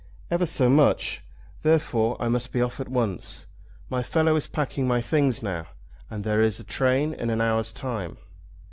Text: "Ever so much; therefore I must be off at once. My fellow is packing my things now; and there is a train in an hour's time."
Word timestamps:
"Ever 0.31 0.47
so 0.47 0.67
much; 0.67 1.23
therefore 1.61 2.17
I 2.19 2.27
must 2.27 2.51
be 2.51 2.59
off 2.59 2.79
at 2.79 2.87
once. 2.87 3.45
My 3.87 4.01
fellow 4.01 4.35
is 4.35 4.47
packing 4.47 4.87
my 4.87 4.99
things 4.99 5.43
now; 5.43 5.67
and 6.09 6.23
there 6.23 6.41
is 6.41 6.59
a 6.59 6.63
train 6.63 7.13
in 7.13 7.29
an 7.29 7.39
hour's 7.39 7.71
time." 7.71 8.17